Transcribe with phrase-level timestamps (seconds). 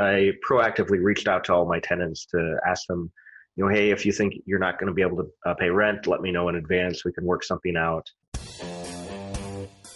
[0.00, 3.10] I proactively reached out to all my tenants to ask them,
[3.56, 5.70] you know, hey, if you think you're not going to be able to uh, pay
[5.70, 7.04] rent, let me know in advance.
[7.04, 8.06] We can work something out.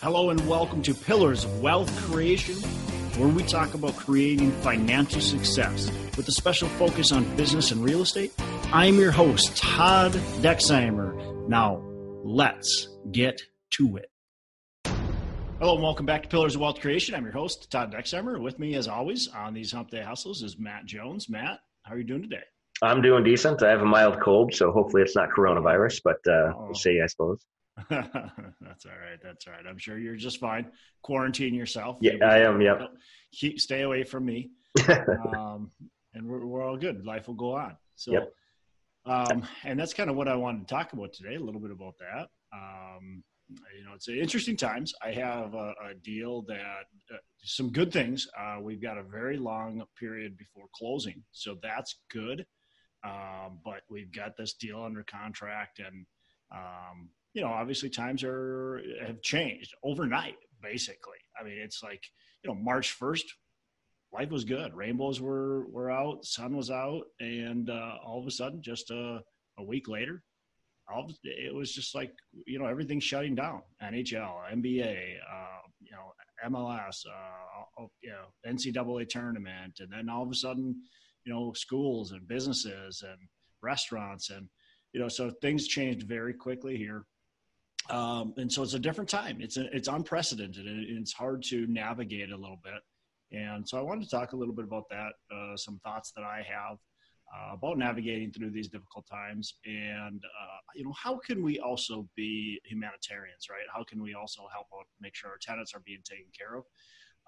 [0.01, 2.57] Hello and welcome to Pillars of Wealth Creation,
[3.17, 8.03] where we talk about creating financial success with a special focus on business and real
[8.03, 8.32] estate.
[8.73, 11.48] I'm your host, Todd Dexheimer.
[11.48, 11.80] Now,
[12.25, 13.41] let's get
[13.75, 14.12] to it.
[15.63, 17.15] Hello and welcome back to Pillars of Wealth Creation.
[17.15, 18.41] I'm your host, Todd Dexheimer.
[18.41, 21.29] With me, as always, on these Hump Day Hustles is Matt Jones.
[21.29, 22.43] Matt, how are you doing today?
[22.83, 23.62] I'm doing decent.
[23.62, 26.65] I have a mild cold, so hopefully it's not coronavirus, but uh, oh.
[26.65, 27.47] we'll see, I suppose.
[27.89, 29.20] that's all right.
[29.23, 29.65] That's all right.
[29.65, 30.67] I'm sure you're just fine.
[31.01, 31.98] Quarantine yourself.
[32.01, 32.61] Yeah, I am.
[32.61, 32.81] Yep.
[33.33, 34.51] Keep stay away from me.
[34.89, 35.70] um,
[36.12, 37.06] and we're, we're all good.
[37.06, 37.77] Life will go on.
[37.95, 38.33] So, yep.
[39.06, 41.37] um, and that's kind of what I wanted to talk about today.
[41.37, 42.27] A little bit about that.
[42.53, 43.23] Um,
[43.77, 44.92] you know, it's interesting times.
[45.02, 48.27] I have a, a deal that uh, some good things.
[48.38, 52.45] Uh, we've got a very long period before closing, so that's good.
[53.05, 56.06] Um, but we've got this deal under contract, and
[56.55, 60.36] um, you know, obviously times are have changed overnight.
[60.62, 62.03] Basically, I mean, it's like
[62.42, 63.25] you know, March first,
[64.12, 64.75] life was good.
[64.75, 69.20] Rainbows were were out, sun was out, and uh, all of a sudden, just a,
[69.58, 70.23] a week later,
[71.25, 72.12] it was just like
[72.47, 73.62] you know everything shutting down.
[73.83, 76.12] NHL, NBA, uh, you know
[76.51, 80.75] MLS, uh, you know NCAA tournament, and then all of a sudden,
[81.25, 83.19] you know schools and businesses and
[83.63, 84.48] restaurants and
[84.93, 87.05] you know so things changed very quickly here.
[87.91, 89.39] Um, and so it's a different time.
[89.41, 92.81] It's a, it's unprecedented, and it's hard to navigate a little bit.
[93.33, 96.23] And so I wanted to talk a little bit about that, uh, some thoughts that
[96.23, 96.77] I have
[97.34, 99.55] uh, about navigating through these difficult times.
[99.64, 103.66] And uh, you know how can we also be humanitarians right?
[103.74, 106.64] How can we also help out make sure our tenants are being taken care of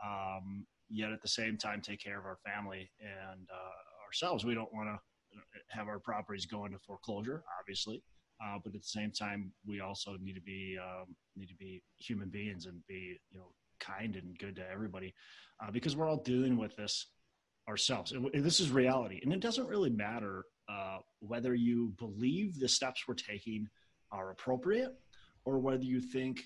[0.05, 4.44] um, yet at the same time take care of our family and uh, ourselves?
[4.44, 4.98] We don't want to
[5.70, 8.02] have our properties go into foreclosure obviously
[8.44, 11.83] uh, but at the same time we also need to be um, need to be
[11.98, 15.14] human beings and be you know kind and good to everybody
[15.62, 17.06] uh, because we're all dealing with this
[17.69, 18.13] ourselves.
[18.13, 19.20] And this is reality.
[19.23, 23.69] And it doesn't really matter uh, whether you believe the steps we're taking
[24.11, 24.92] are appropriate
[25.45, 26.42] or whether you think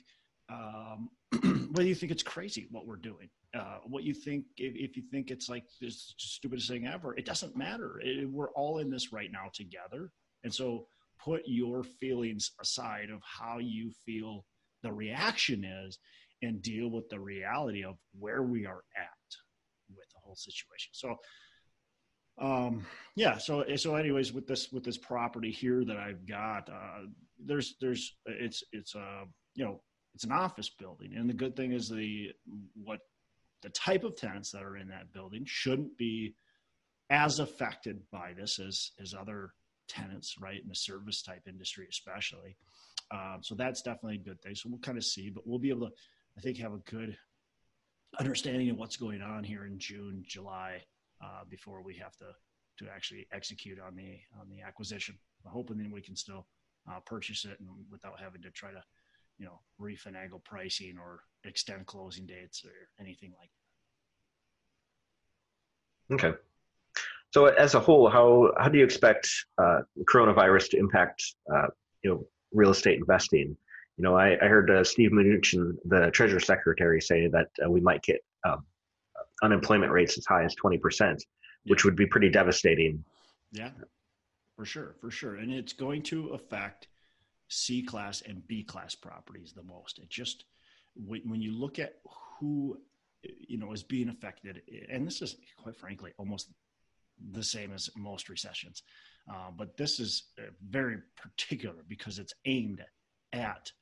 [0.51, 1.11] um,
[1.73, 3.28] whether you think it's crazy what we're doing.
[3.55, 7.25] Uh, what you think, if, if, you think it's like the stupidest thing ever, it
[7.25, 7.99] doesn't matter.
[8.03, 10.11] It, we're all in this right now together.
[10.45, 10.87] And so
[11.19, 14.45] put your feelings aside of how you feel
[14.83, 15.99] the reaction is
[16.43, 19.18] and deal with the reality of where we are at
[20.28, 20.91] whole situation.
[20.93, 21.16] So,
[22.41, 23.39] um, yeah.
[23.39, 27.06] So, so anyways, with this, with this property here that I've got, uh,
[27.44, 29.25] there's, there's, it's, it's, uh,
[29.55, 29.81] you know,
[30.15, 31.15] it's an office building.
[31.16, 32.31] And the good thing is the,
[32.75, 33.00] what
[33.62, 36.34] the type of tenants that are in that building shouldn't be
[37.10, 39.53] as affected by this as, as other
[39.89, 40.62] tenants, right?
[40.62, 42.56] In the service type industry, especially.
[43.10, 44.55] Um, so that's definitely a good thing.
[44.55, 45.93] So we'll kind of see, but we'll be able to,
[46.37, 47.16] I think, have a good
[48.19, 50.83] understanding of what's going on here in June, July,
[51.23, 52.27] uh, before we have to
[52.79, 55.19] to actually execute on the on the acquisition.
[55.45, 56.47] I'm hoping that we can still
[56.91, 58.83] uh, purchase it and without having to try to,
[59.39, 63.51] you know, refinagle pricing or extend closing dates or anything like
[66.09, 66.15] that.
[66.15, 66.39] Okay.
[67.31, 69.29] So as a whole, how how do you expect
[69.63, 69.81] uh,
[70.11, 71.67] coronavirus to impact uh,
[72.03, 73.57] you know real estate investing?
[73.98, 77.81] You know, I, I heard uh, Steve Mnuchin, the Treasury Secretary, say that uh, we
[77.81, 78.64] might get um,
[79.42, 81.19] unemployment rates as high as 20%,
[81.66, 83.04] which would be pretty devastating.
[83.50, 83.70] Yeah,
[84.54, 85.34] for sure, for sure.
[85.36, 86.86] And it's going to affect
[87.48, 89.98] C class and B class properties the most.
[89.98, 90.44] It just,
[90.94, 91.94] when you look at
[92.38, 92.78] who,
[93.25, 96.53] you know, is being affected, and this is quite frankly almost
[97.32, 98.84] the same as most recessions,
[99.28, 102.80] uh, but this is uh, very particular because it's aimed
[103.32, 103.72] at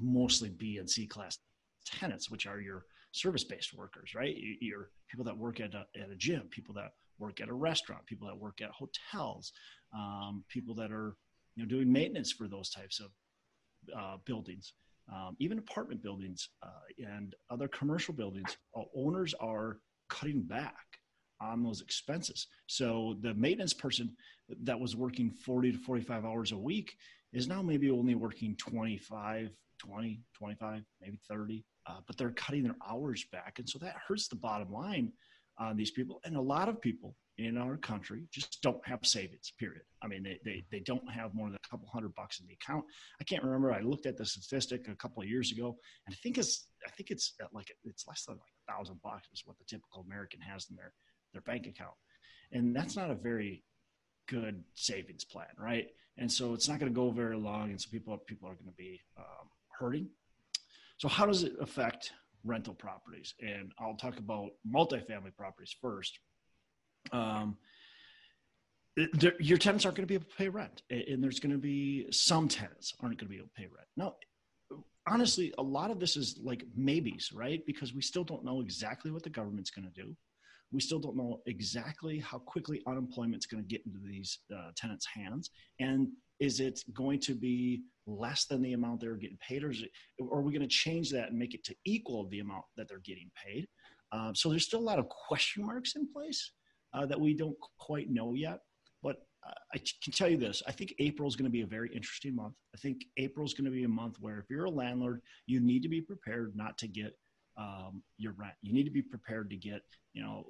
[0.00, 1.38] mostly B and C class
[1.86, 4.36] tenants, which are your service based workers, right?
[4.60, 8.06] Your people that work at a, at a gym, people that work at a restaurant,
[8.06, 9.52] people that work at hotels,
[9.94, 11.16] um, people that are
[11.56, 13.10] you know doing maintenance for those types of
[13.96, 14.72] uh, buildings,
[15.12, 18.56] um, even apartment buildings uh, and other commercial buildings.
[18.94, 20.76] Owners are cutting back
[21.40, 22.46] on those expenses.
[22.66, 24.14] So the maintenance person
[24.62, 26.96] that was working 40 to 45 hours a week
[27.32, 29.50] is now maybe only working 25
[29.80, 33.58] 20, 25, maybe 30, uh, but they're cutting their hours back.
[33.58, 35.12] And so that hurts the bottom line
[35.58, 36.20] on these people.
[36.24, 39.82] And a lot of people in our country just don't have savings, period.
[40.02, 42.54] I mean, they, they, they don't have more than a couple hundred bucks in the
[42.54, 42.84] account.
[43.20, 43.72] I can't remember.
[43.72, 46.90] I looked at the statistic a couple of years ago, and I think it's, I
[46.90, 50.40] think it's like, it's less than like a thousand bucks is what the typical American
[50.40, 50.92] has in their,
[51.32, 51.94] their bank account.
[52.52, 53.62] And that's not a very
[54.28, 55.88] good savings plan, right?
[56.18, 58.66] And so it's not going to go very long, and so people people are going
[58.66, 59.48] to be um,
[59.80, 60.08] hurting.
[60.98, 62.12] So how does it affect
[62.44, 63.34] rental properties?
[63.40, 66.18] And I'll talk about multifamily properties first.
[67.10, 67.56] Um,
[69.38, 72.06] your tenants aren't going to be able to pay rent, and there's going to be
[72.10, 73.88] some tenants aren't going to be able to pay rent.
[73.96, 74.16] Now,
[75.08, 77.64] honestly, a lot of this is like maybes, right?
[77.66, 80.14] Because we still don't know exactly what the government's going to do.
[80.72, 85.06] We still don't know exactly how quickly unemployment's going to get into these uh, tenants'
[85.06, 86.08] hands, and
[86.38, 90.38] is it going to be less than the amount they're getting paid, or, it, or
[90.38, 93.02] are we going to change that and make it to equal the amount that they're
[93.04, 93.66] getting paid?
[94.12, 96.52] Um, so there's still a lot of question marks in place
[96.94, 98.60] uh, that we don't quite know yet.
[99.02, 99.16] But
[99.74, 102.34] I can tell you this I think April is going to be a very interesting
[102.34, 102.54] month.
[102.74, 105.60] I think April is going to be a month where if you're a landlord, you
[105.60, 107.12] need to be prepared not to get
[107.60, 108.54] um, your rent.
[108.62, 109.82] You need to be prepared to get,
[110.14, 110.46] you know,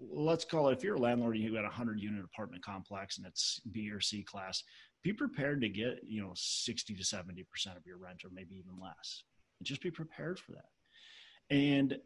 [0.00, 3.18] let's call it if you're a landlord and you've got a 100 unit apartment complex
[3.18, 4.64] and it's B or C class,
[5.02, 8.80] be prepared to get, you know, 60 to 70% of your rent or maybe even
[8.80, 9.24] less.
[9.58, 11.54] And just be prepared for that.
[11.54, 11.98] And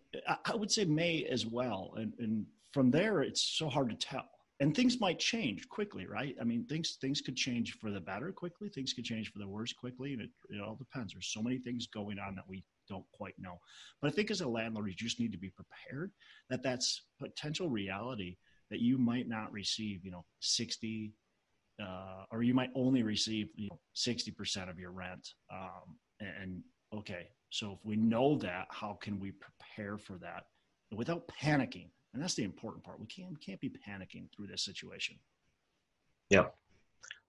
[0.47, 1.95] I would say May as well.
[1.97, 4.29] And, and from there, it's so hard to tell
[4.61, 8.31] and things might change quickly right i mean things things could change for the better
[8.31, 11.43] quickly things could change for the worse quickly and it, it all depends there's so
[11.43, 13.59] many things going on that we don't quite know
[14.01, 16.11] but i think as a landlord you just need to be prepared
[16.51, 18.37] that that's potential reality
[18.71, 21.13] that you might not receive you know 60
[21.83, 26.63] uh, or you might only receive you know 60% of your rent um, and
[26.95, 30.45] okay so if we know that how can we prepare for that
[30.93, 33.01] without panicking and that's the important part.
[33.01, 35.17] We can't can't be panicking through this situation.
[36.31, 36.45] Yeah.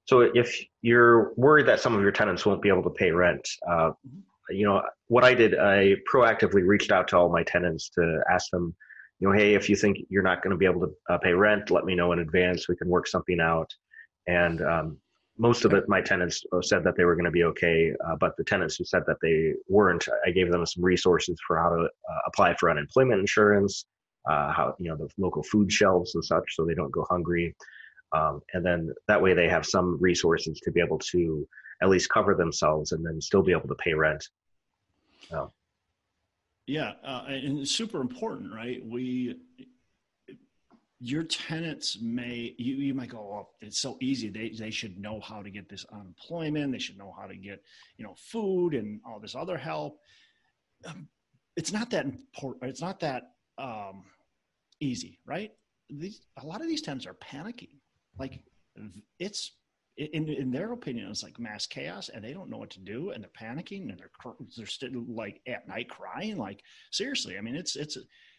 [0.05, 3.47] So if you're worried that some of your tenants won't be able to pay rent,
[3.67, 4.19] uh, mm-hmm.
[4.49, 5.57] You know what I did.
[5.57, 8.75] I proactively reached out to all my tenants to ask them,
[9.19, 11.33] you know, hey, if you think you're not going to be able to uh, pay
[11.33, 12.67] rent, let me know in advance.
[12.67, 13.69] We can work something out.
[14.27, 14.97] And um,
[15.37, 18.37] most of it, my tenants said that they were going to be okay, uh, but
[18.37, 21.83] the tenants who said that they weren't, I gave them some resources for how to
[21.83, 23.85] uh, apply for unemployment insurance,
[24.29, 27.55] uh, how you know the local food shelves and such, so they don't go hungry.
[28.13, 31.47] Um, and then that way they have some resources to be able to
[31.81, 34.27] at least cover themselves and then still be able to pay rent.
[35.31, 35.49] Um,
[36.67, 38.81] yeah, uh, and it's super important, right?
[38.85, 39.37] We
[40.99, 45.19] your tenants may you, you might go oh it's so easy they, they should know
[45.19, 47.61] how to get this unemployment they should know how to get
[47.97, 49.99] you know food and all this other help
[50.85, 51.05] um,
[51.57, 53.23] it's not that important it's not that
[53.57, 54.05] um,
[54.79, 55.51] easy, right?
[55.89, 57.77] These a lot of these tenants are panicking.
[58.17, 58.41] Like
[59.19, 59.51] it's
[59.97, 63.11] in in their opinion, it's like mass chaos, and they don't know what to do,
[63.11, 66.37] and they're panicking, and they're they're still like at night crying.
[66.37, 66.61] Like
[66.91, 67.97] seriously, I mean, it's it's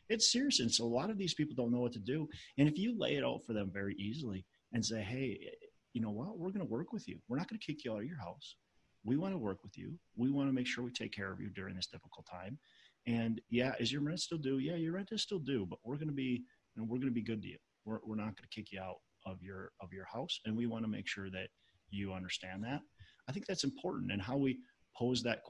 [0.08, 2.28] it's serious, and so a lot of these people don't know what to do.
[2.58, 5.50] And if you lay it out for them very easily and say, hey,
[5.94, 7.18] you know what, we're going to work with you.
[7.28, 8.56] We're not going to kick you out of your house.
[9.04, 9.98] We want to work with you.
[10.16, 12.58] We want to make sure we take care of you during this difficult time.
[13.06, 14.58] And yeah, is your rent still due?
[14.58, 16.44] Yeah, your rent is still due, but we're going to be
[16.76, 17.58] and we're going to be good to you.
[17.84, 20.66] We're, we're not going to kick you out of your of your house, and we
[20.66, 21.48] want to make sure that
[21.90, 22.80] you understand that.
[23.28, 24.58] I think that's important, and how we
[24.96, 25.40] pose that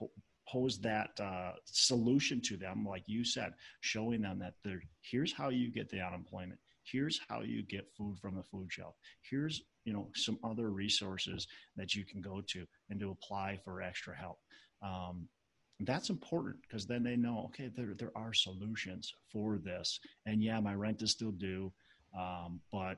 [0.51, 5.51] pose that uh, solution to them, like you said, showing them that there here's how
[5.51, 6.59] you get the unemployment.
[6.85, 8.95] Here's how you get food from the food shelf.
[9.29, 11.47] Here's you know some other resources
[11.77, 14.39] that you can go to and to apply for extra help.
[14.83, 15.29] Um,
[15.81, 20.59] that's important because then they know okay there, there are solutions for this and yeah
[20.59, 21.71] my rent is still due
[22.19, 22.97] um, but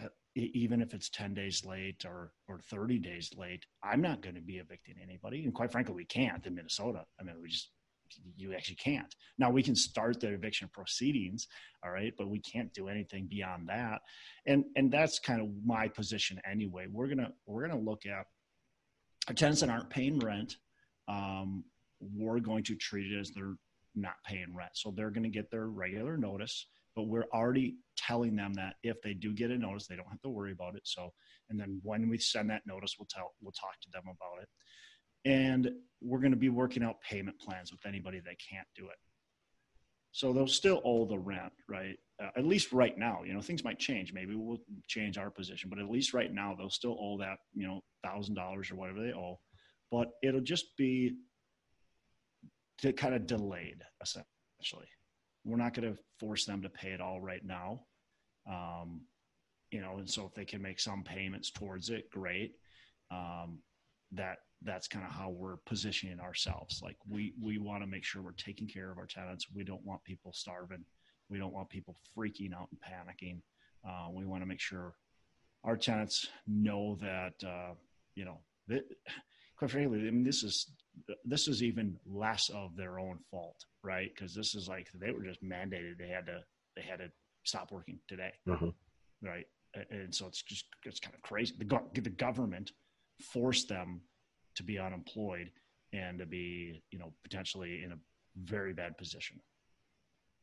[0.00, 4.34] uh, even if it's 10 days late or or 30 days late i'm not going
[4.34, 5.44] to be evicting anybody.
[5.44, 7.04] And quite frankly we can't in minnesota.
[7.20, 7.70] I mean we just
[8.36, 9.14] you actually can't.
[9.38, 11.48] Now we can start the eviction proceedings
[11.84, 14.00] all right but we can't do anything beyond that.
[14.46, 16.86] And and that's kind of my position anyway.
[16.90, 18.26] We're gonna we're gonna look at
[19.36, 20.56] tenants that aren't paying rent
[21.08, 21.64] um,
[22.00, 23.56] we're going to treat it as they're
[23.94, 24.70] not paying rent.
[24.74, 29.00] So they're going to get their regular notice, but we're already telling them that if
[29.02, 30.82] they do get a notice, they don't have to worry about it.
[30.84, 31.12] So,
[31.50, 34.48] and then when we send that notice, we'll tell, we'll talk to them about it.
[35.24, 35.70] And
[36.00, 38.98] we're going to be working out payment plans with anybody that can't do it.
[40.10, 41.96] So they'll still owe the rent, right?
[42.22, 44.12] Uh, at least right now, you know, things might change.
[44.12, 47.66] Maybe we'll change our position, but at least right now, they'll still owe that, you
[47.66, 49.40] know, thousand dollars or whatever they owe.
[49.90, 51.16] But it'll just be
[52.82, 54.88] to kind of delayed essentially.
[55.44, 57.80] We're not going to force them to pay it all right now.
[58.48, 59.02] Um,
[59.70, 62.52] you know, and so if they can make some payments towards it, great.
[63.10, 63.58] Um,
[64.12, 66.80] that that's kind of how we're positioning ourselves.
[66.82, 69.46] Like we we want to make sure we're taking care of our tenants.
[69.54, 70.84] We don't want people starving
[71.28, 73.40] We don't want people freaking out and panicking.
[73.88, 74.94] Uh, we want to make sure
[75.64, 77.74] our tenants know that uh,
[78.14, 78.82] you know that,
[79.62, 80.72] quite frankly, I mean this is
[81.24, 84.10] this is even less of their own fault, right?
[84.12, 86.40] Because this is like they were just mandated they had to
[86.74, 87.08] they had to
[87.44, 88.70] stop working today, mm-hmm.
[89.24, 89.46] right?
[89.90, 91.54] And so it's just it's kind of crazy.
[91.58, 92.72] The, the government
[93.32, 94.00] forced them
[94.56, 95.50] to be unemployed
[95.92, 97.98] and to be you know potentially in a
[98.42, 99.38] very bad position.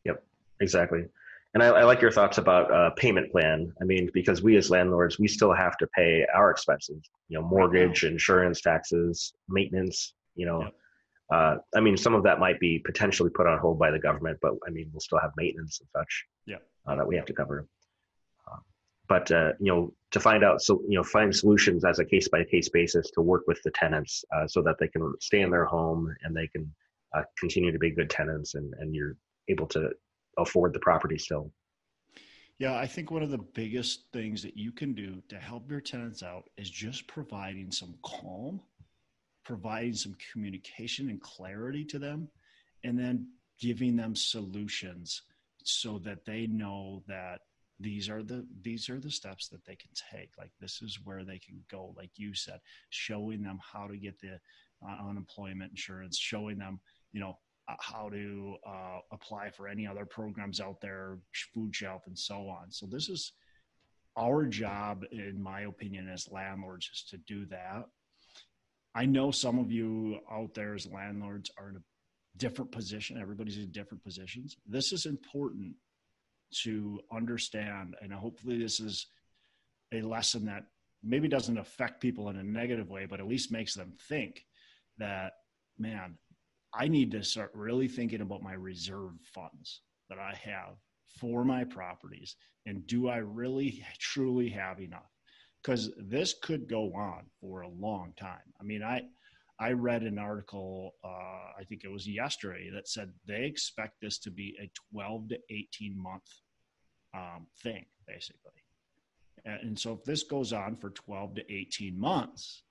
[0.05, 0.23] Yep,
[0.61, 1.03] exactly.
[1.53, 3.73] And I, I like your thoughts about uh, payment plan.
[3.81, 7.09] I mean, because we as landlords, we still have to pay our expenses.
[7.27, 10.13] You know, mortgage, insurance, taxes, maintenance.
[10.35, 10.73] You know, yep.
[11.33, 14.37] uh, I mean, some of that might be potentially put on hold by the government,
[14.41, 16.25] but I mean, we'll still have maintenance and such.
[16.45, 16.57] Yeah.
[16.87, 17.67] Uh, that we have to cover.
[18.47, 18.57] Uh,
[19.07, 22.27] but uh, you know, to find out, so you know, find solutions as a case
[22.27, 25.49] by case basis to work with the tenants uh, so that they can stay in
[25.49, 26.71] their home and they can
[27.15, 29.15] uh, continue to be good tenants, and and you're
[29.49, 29.89] able to
[30.41, 31.51] afford the property still.
[32.57, 35.79] Yeah, I think one of the biggest things that you can do to help your
[35.79, 38.59] tenants out is just providing some calm,
[39.45, 42.27] providing some communication and clarity to them,
[42.83, 43.27] and then
[43.59, 45.21] giving them solutions
[45.63, 47.41] so that they know that
[47.79, 51.23] these are the these are the steps that they can take like this is where
[51.23, 54.39] they can go like you said showing them how to get the
[54.85, 56.79] uh, unemployment insurance showing them
[57.13, 57.37] you know
[57.79, 61.19] how to uh, apply for any other programs out there,
[61.53, 62.71] food shelf, and so on.
[62.71, 63.33] So this is
[64.17, 67.85] our job, in my opinion, as landlords, is to do that.
[68.95, 71.83] I know some of you out there as landlords are in a
[72.37, 73.17] different position.
[73.17, 74.57] Everybody's in different positions.
[74.65, 75.75] This is important
[76.63, 79.07] to understand, and hopefully, this is
[79.93, 80.65] a lesson that
[81.03, 84.45] maybe doesn't affect people in a negative way, but at least makes them think
[84.97, 85.33] that,
[85.77, 86.17] man,
[86.73, 90.75] I need to start really thinking about my reserve funds that I have
[91.19, 92.35] for my properties.
[92.65, 95.09] And do I really truly have enough?
[95.61, 98.53] Because this could go on for a long time.
[98.59, 99.01] I mean, I,
[99.59, 101.07] I read an article, uh,
[101.59, 105.39] I think it was yesterday, that said they expect this to be a 12 to
[105.49, 106.23] 18 month
[107.13, 108.53] um, thing, basically.
[109.45, 112.63] And so if this goes on for 12 to 18 months,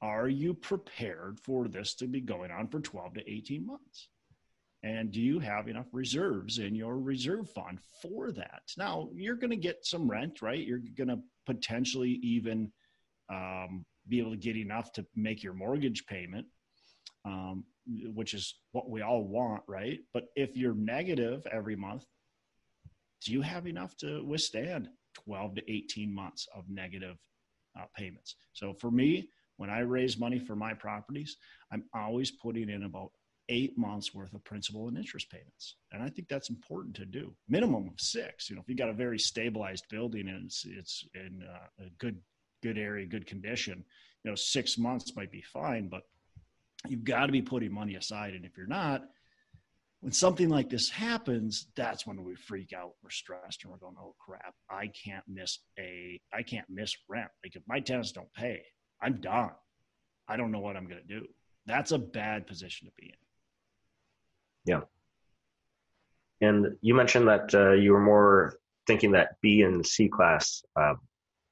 [0.00, 4.08] are you prepared for this to be going on for 12 to 18 months?
[4.84, 8.62] And do you have enough reserves in your reserve fund for that?
[8.76, 10.64] Now, you're going to get some rent, right?
[10.64, 12.70] You're going to potentially even
[13.28, 16.46] um, be able to get enough to make your mortgage payment,
[17.24, 17.64] um,
[18.14, 19.98] which is what we all want, right?
[20.14, 22.04] But if you're negative every month,
[23.24, 24.88] do you have enough to withstand
[25.24, 27.16] 12 to 18 months of negative
[27.78, 28.36] uh, payments?
[28.52, 29.28] So for me,
[29.58, 31.36] when I raise money for my properties,
[31.70, 33.10] I'm always putting in about
[33.50, 35.76] eight months worth of principal and interest payments.
[35.92, 37.34] And I think that's important to do.
[37.48, 38.48] Minimum of six.
[38.48, 41.90] You know, if you've got a very stabilized building and it's, it's in uh, a
[41.98, 42.18] good,
[42.62, 43.84] good area, good condition,
[44.24, 46.02] you know, six months might be fine, but
[46.86, 48.34] you've got to be putting money aside.
[48.34, 49.02] And if you're not,
[50.00, 52.92] when something like this happens, that's when we freak out.
[53.02, 54.54] We're stressed and we're going, "Oh crap!
[54.70, 57.30] I can't miss a, I can't miss rent.
[57.44, 58.62] Like if my tenants don't pay,
[59.00, 59.50] I'm done.
[60.26, 61.26] I don't know what I'm going to do.
[61.66, 63.12] That's a bad position to be in.
[64.64, 64.80] Yeah.
[66.40, 70.94] And you mentioned that uh, you were more thinking that B and C class uh,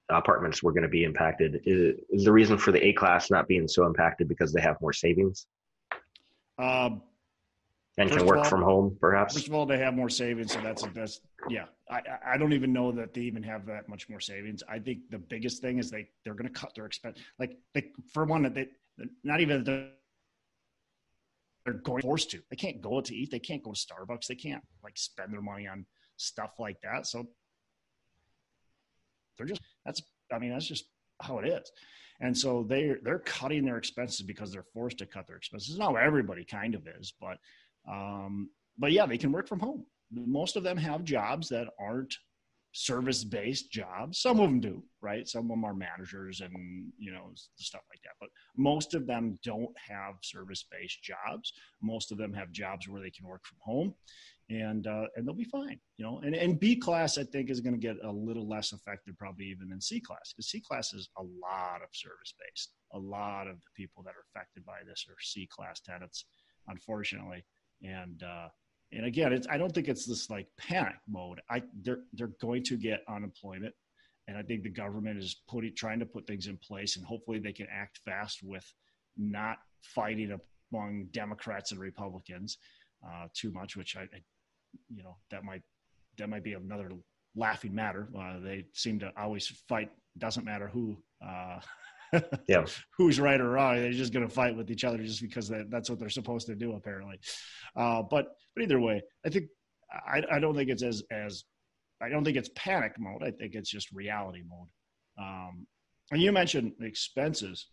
[0.08, 1.62] apartments were going to be impacted.
[1.64, 4.80] Is, is, the reason for the A class not being so impacted because they have
[4.80, 5.46] more savings?
[6.58, 7.02] Um,
[7.98, 9.34] and can work all, from home, perhaps.
[9.34, 11.64] First of all, they have more savings, so that's a that's yeah.
[11.90, 14.62] I I don't even know that they even have that much more savings.
[14.68, 17.18] I think the biggest thing is they they're going to cut their expense.
[17.38, 18.68] Like they, for one, that they
[19.24, 19.90] not even the
[21.64, 22.40] they're going forced to.
[22.50, 23.30] They can't go out to eat.
[23.30, 24.26] They can't go to Starbucks.
[24.26, 25.84] They can't like spend their money on
[26.16, 27.06] stuff like that.
[27.06, 27.26] So
[29.36, 30.84] they're just that's I mean that's just
[31.20, 31.70] how it is.
[32.20, 35.78] And so they they're cutting their expenses because they're forced to cut their expenses.
[35.78, 37.38] Now everybody kind of is, but
[37.90, 39.84] um, but yeah, they can work from home.
[40.12, 42.14] Most of them have jobs that aren't
[42.76, 44.20] service based jobs.
[44.20, 45.26] Some of them do, right?
[45.26, 48.12] Some of them are managers and, you know, stuff like that.
[48.20, 51.54] But most of them don't have service based jobs.
[51.82, 53.94] Most of them have jobs where they can work from home
[54.50, 56.20] and, uh, and they'll be fine, you know.
[56.22, 59.46] And, and B class, I think, is going to get a little less affected probably
[59.46, 62.74] even than C class because C class is a lot of service based.
[62.92, 66.26] A lot of the people that are affected by this are C class tenants,
[66.68, 67.42] unfortunately
[67.82, 68.48] and uh,
[68.92, 71.40] and again, it's I don't think it's this like panic mode.
[71.50, 73.74] I they're they're going to get unemployment,
[74.28, 77.38] and I think the government is putting trying to put things in place, and hopefully
[77.38, 78.64] they can act fast with
[79.16, 80.38] not fighting
[80.72, 82.58] among Democrats and Republicans
[83.06, 84.22] uh, too much, which I, I,
[84.88, 85.62] you know, that might
[86.18, 86.90] that might be another
[87.34, 88.08] laughing matter.
[88.18, 89.90] Uh, they seem to always fight.
[90.18, 90.96] Doesn't matter who.
[91.24, 91.60] Uh,
[92.48, 92.64] yeah.
[92.96, 93.76] Who's right or wrong?
[93.76, 96.46] They're just going to fight with each other just because that, that's what they're supposed
[96.46, 97.18] to do, apparently.
[97.74, 99.46] Uh, but but either way, I think
[99.90, 101.44] I, I don't think it's as as
[102.00, 103.22] I don't think it's panic mode.
[103.22, 104.68] I think it's just reality mode.
[105.18, 105.66] Um,
[106.10, 107.66] and you mentioned expenses.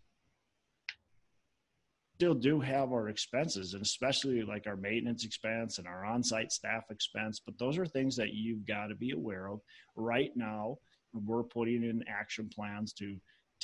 [2.16, 6.84] Still do have our expenses, and especially like our maintenance expense and our on-site staff
[6.90, 7.40] expense.
[7.44, 9.60] But those are things that you've got to be aware of.
[9.96, 10.78] Right now,
[11.12, 13.16] we're putting in action plans to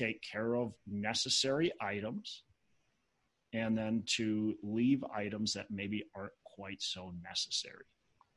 [0.05, 2.45] take care of necessary items
[3.53, 7.85] and then to leave items that maybe aren't quite so necessary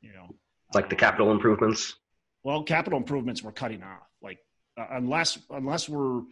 [0.04, 0.28] you know?
[0.74, 1.96] Like the capital improvements?
[2.42, 4.06] Well capital improvements we're cutting off.
[4.22, 4.38] Like
[4.78, 6.22] uh, unless unless we're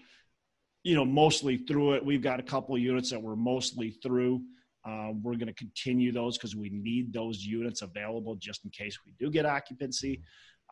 [0.83, 4.43] you know mostly through it we've got a couple units that we're mostly through
[4.85, 8.99] uh, we're going to continue those because we need those units available just in case
[9.07, 10.21] we do get occupancy.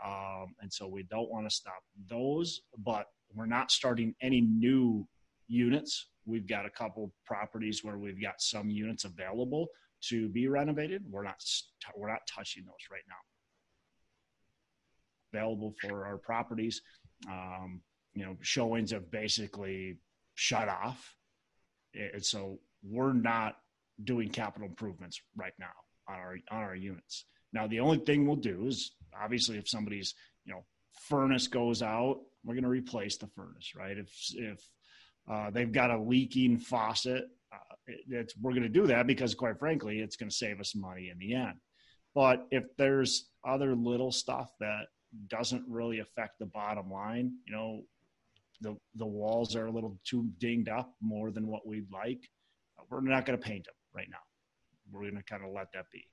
[0.05, 5.07] Um, and so we don't want to stop those but we're not starting any new
[5.49, 6.09] units.
[6.27, 9.69] We've got a couple properties where we've got some units available
[10.09, 11.03] to be renovated.
[11.09, 11.43] We're not
[11.97, 13.15] we're not touching those right now.
[15.33, 16.83] Available for our properties
[17.29, 17.81] um,
[18.15, 19.99] you know showings have basically
[20.35, 21.15] shut off.
[21.95, 23.57] And so we're not
[24.05, 25.73] doing capital improvements right now
[26.09, 27.27] on our on our units.
[27.53, 30.65] Now the only thing we'll do is obviously if somebody's you know
[31.09, 33.99] furnace goes out we're going to replace the furnace right?
[33.99, 34.61] If if
[35.31, 39.59] uh, they've got a leaking faucet uh, it, we're going to do that because quite
[39.59, 41.59] frankly it's going to save us money in the end.
[42.15, 44.87] But if there's other little stuff that
[45.29, 47.83] doesn't really affect the bottom line you know
[48.61, 52.21] the the walls are a little too dinged up more than what we'd like
[52.91, 54.19] we're not going to paint them right now.
[54.91, 56.05] We're going to kind of let that be.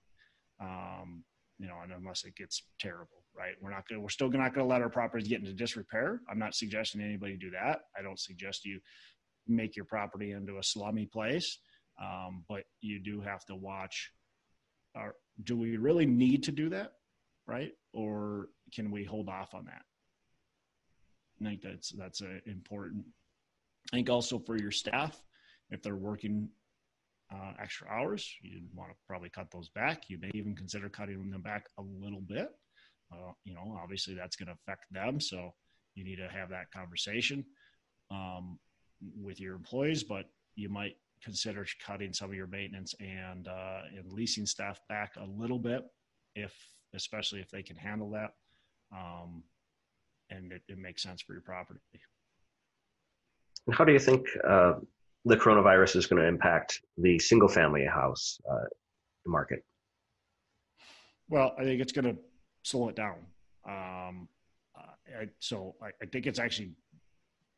[0.59, 1.23] Um,
[1.59, 3.53] you know unless it gets terrible right?
[3.61, 4.01] We're not going.
[4.01, 6.21] We're still not going to let our properties get into disrepair.
[6.29, 7.81] I'm not suggesting anybody do that.
[7.97, 8.79] I don't suggest you
[9.47, 11.59] make your property into a slummy place,
[12.01, 14.11] um, but you do have to watch.
[14.95, 16.93] Our, do we really need to do that,
[17.45, 17.71] right?
[17.93, 19.83] Or can we hold off on that?
[21.39, 23.05] I think that's that's a, important.
[23.93, 25.21] I think also for your staff,
[25.69, 26.49] if they're working
[27.31, 30.09] uh, extra hours, you want to probably cut those back.
[30.09, 32.49] You may even consider cutting them back a little bit
[33.11, 35.19] uh, you know, obviously that's going to affect them.
[35.19, 35.53] So
[35.95, 37.45] you need to have that conversation
[38.11, 38.59] um,
[39.19, 44.11] with your employees, but you might consider cutting some of your maintenance and uh, and
[44.11, 45.83] leasing staff back a little bit,
[46.35, 46.53] if
[46.93, 48.31] especially if they can handle that,
[48.95, 49.43] um,
[50.29, 51.79] and it, it, makes sense for your property.
[53.71, 54.73] How do you think uh,
[55.25, 58.65] the coronavirus is going to impact the single family house uh,
[59.25, 59.63] market?
[61.29, 62.15] Well, I think it's going to
[62.67, 63.17] slow it down.
[63.67, 64.27] Um,
[64.77, 66.71] I, so I, I, think it's actually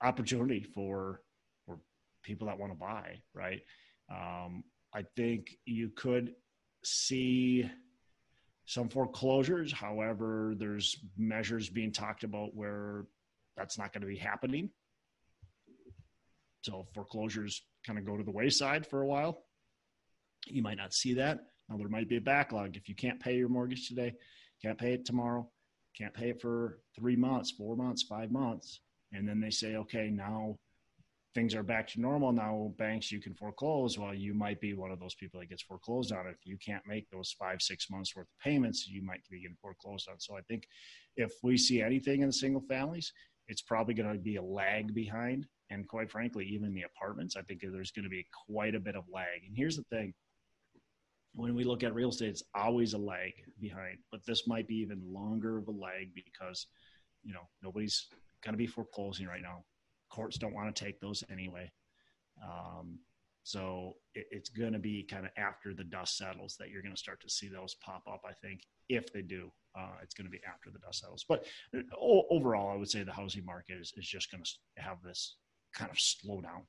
[0.04, 1.22] opportunity for
[1.66, 1.80] for
[2.24, 3.20] people that want to buy.
[3.34, 3.62] Right.
[4.12, 6.34] Um, I think you could
[6.84, 7.70] see
[8.66, 9.72] some foreclosures.
[9.72, 13.06] However, there's measures being talked about where
[13.58, 14.70] that's not going to be happening.
[16.62, 19.44] So foreclosures kind of go to the wayside for a while.
[20.48, 21.40] You might not see that.
[21.68, 22.76] Now there might be a backlog.
[22.78, 24.14] If you can't pay your mortgage today,
[24.62, 25.50] can't pay it tomorrow,
[25.98, 28.82] can't pay it for three months, four months, five months.
[29.12, 30.56] And then they say, okay, now
[31.36, 32.32] things are back to normal.
[32.32, 33.98] Now banks, you can foreclose.
[33.98, 36.28] Well, you might be one of those people that gets foreclosed on.
[36.28, 39.58] If you can't make those five, six months worth of payments, you might be getting
[39.62, 40.20] foreclosed on.
[40.20, 40.68] So I think
[41.16, 43.12] if we see anything in the single families,
[43.48, 45.46] it's probably going to be a lag behind.
[45.72, 48.96] And quite frankly, even the apartments, I think there's going to be quite a bit
[48.96, 49.44] of lag.
[49.46, 50.14] And here's the thing
[51.40, 54.76] when we look at real estate, it's always a lag behind, but this might be
[54.76, 56.68] even longer of a lag because,
[57.24, 58.08] you know, nobody's
[58.44, 59.64] going to be foreclosing right now.
[60.10, 61.72] Courts don't want to take those anyway.
[62.44, 63.00] Um,
[63.44, 66.96] so it, it's going to be kind of after the dust settles that you're going
[66.96, 68.22] to start to see those pop up.
[68.28, 71.26] I think if they do, uh, it's going to be after the dust settles.
[71.28, 71.82] But uh,
[72.30, 75.38] overall, I would say the housing market is, is just going to have this
[75.74, 76.64] kind of slowdown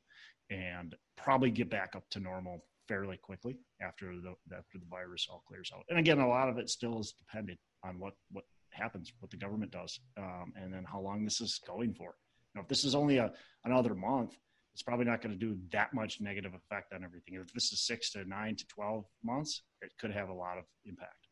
[0.49, 5.45] and probably get back up to normal fairly quickly after the after the virus all
[5.47, 5.85] clears out.
[5.89, 9.37] And again, a lot of it still is dependent on what what happens, what the
[9.37, 12.15] government does, um, and then how long this is going for.
[12.55, 13.31] Now, if this is only a
[13.65, 14.37] another month,
[14.75, 17.35] it's probably not going to do that much negative effect on everything.
[17.35, 20.65] If this is six to nine to twelve months, it could have a lot of
[20.85, 21.29] impact.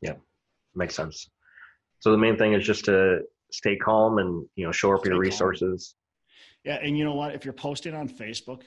[0.00, 0.14] Yeah,
[0.74, 1.28] makes sense.
[2.00, 3.20] So the main thing is just to
[3.52, 5.94] stay calm and you know shore up stay your resources.
[5.94, 5.98] Calm.
[6.64, 7.34] Yeah, and you know what?
[7.34, 8.62] If you're posting on Facebook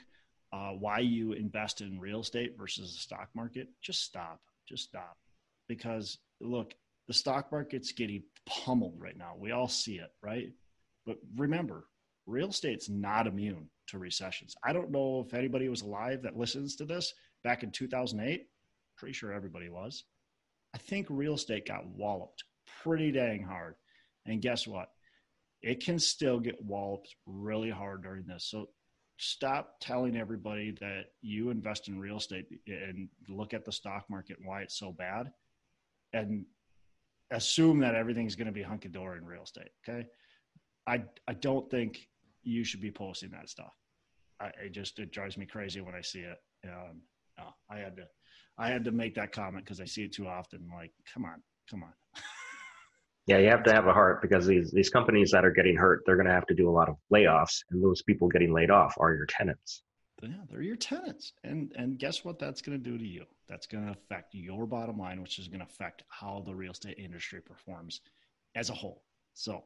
[0.54, 4.40] uh, why you invest in real estate versus the stock market, just stop.
[4.68, 5.18] Just stop.
[5.68, 6.74] Because look,
[7.08, 9.34] the stock market's getting pummeled right now.
[9.38, 10.52] We all see it, right?
[11.06, 11.86] But remember,
[12.26, 14.56] real estate's not immune to recessions.
[14.64, 18.48] I don't know if anybody was alive that listens to this back in 2008.
[18.98, 20.04] Pretty sure everybody was.
[20.74, 22.44] I think real estate got walloped
[22.84, 23.76] pretty dang hard.
[24.26, 24.90] And guess what?
[25.62, 28.46] It can still get walloped really hard during this.
[28.50, 28.70] So
[29.22, 34.38] stop telling everybody that you invest in real estate and look at the stock market
[34.40, 35.32] and why it's so bad
[36.14, 36.44] and
[37.30, 39.70] assume that everything's going to be hunky dory in real estate.
[39.88, 40.08] Okay.
[40.88, 42.10] I, I don't think
[42.42, 43.74] you should be posting that stuff.
[44.40, 46.38] I, it just, it drives me crazy when I see it.
[46.66, 47.04] Um,
[47.70, 48.08] I had to,
[48.58, 50.68] I had to make that comment because I see it too often.
[50.74, 51.94] Like, come on, come on.
[53.28, 56.04] yeah, you have to have a heart because these these companies that are getting hurt,
[56.06, 58.72] they're going to have to do a lot of layoffs, and those people getting laid
[58.72, 59.84] off are your tenants.
[60.24, 62.40] Yeah, they're your tenants, and and guess what?
[62.40, 63.26] That's going to do to you.
[63.48, 66.72] That's going to affect your bottom line, which is going to affect how the real
[66.72, 68.02] estate industry performs
[68.56, 69.04] as a whole.
[69.34, 69.64] So,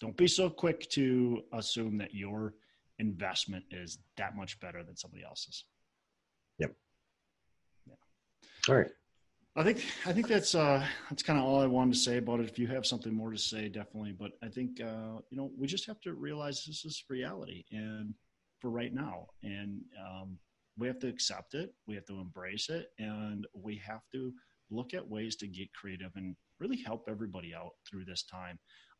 [0.00, 2.54] don't be so quick to assume that your
[2.98, 5.64] investment is that much better than somebody else's.
[6.58, 6.72] Yep.
[7.86, 7.94] Yeah.
[8.68, 8.90] All right.
[9.56, 12.38] I think I think that's uh, that's kind of all I wanted to say about
[12.40, 12.48] it.
[12.48, 14.12] If you have something more to say, definitely.
[14.12, 18.14] But I think uh, you know we just have to realize this is reality, and
[18.60, 20.38] for right now, and um,
[20.78, 21.74] we have to accept it.
[21.88, 24.32] We have to embrace it, and we have to
[24.70, 28.56] look at ways to get creative and really help everybody out through this time.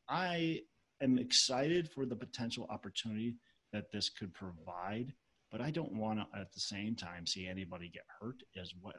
[0.09, 0.63] I
[1.01, 3.37] am excited for the potential opportunity
[3.73, 5.13] that this could provide
[5.51, 8.95] but I don't want to at the same time see anybody get hurt as well,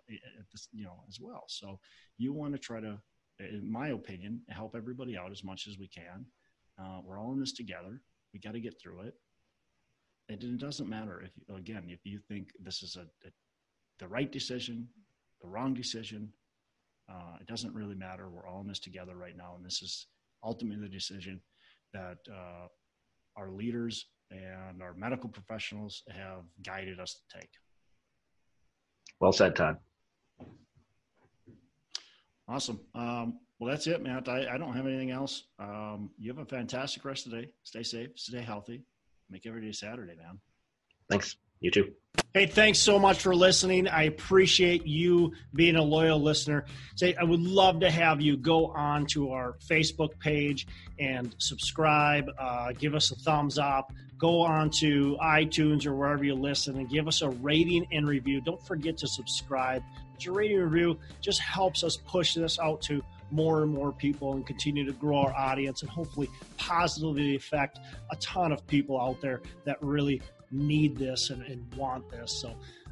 [0.71, 1.45] you know, as well.
[1.47, 1.79] So
[2.17, 2.99] you want to try to,
[3.39, 6.25] in my opinion, help everybody out as much as we can.
[6.81, 8.01] Uh, we're all in this together.
[8.33, 9.15] We got to get through it.
[10.29, 13.31] And it doesn't matter if, again, if you think this is a, a
[13.99, 14.87] the right decision,
[15.41, 16.29] the wrong decision,
[17.09, 18.29] uh, it doesn't really matter.
[18.29, 20.07] We're all in this together right now, and this is
[20.43, 21.39] ultimately the decision
[21.93, 22.67] that uh,
[23.35, 27.49] our leaders and our medical professionals have guided us to take.
[29.19, 29.77] Well said, Todd.
[32.47, 32.79] Awesome.
[32.95, 34.27] Um, well, that's it, Matt.
[34.27, 35.43] I, I don't have anything else.
[35.59, 37.53] Um, you have a fantastic rest of the day.
[37.63, 38.81] Stay safe, stay healthy.
[39.29, 40.39] Make every day Saturday, man.
[41.09, 41.35] Thanks.
[41.61, 41.91] You too.
[42.33, 43.87] Hey, thanks so much for listening.
[43.87, 46.65] I appreciate you being a loyal listener.
[46.95, 50.65] Say, I would love to have you go on to our Facebook page
[50.99, 52.25] and subscribe.
[52.39, 53.91] Uh, give us a thumbs up.
[54.21, 58.39] Go on to iTunes or wherever you listen and give us a rating and review.
[58.39, 59.81] Don't forget to subscribe.
[60.13, 63.91] But your rating and review just helps us push this out to more and more
[63.91, 67.79] people and continue to grow our audience and hopefully positively affect
[68.11, 72.31] a ton of people out there that really need this and, and want this.
[72.31, 72.53] So,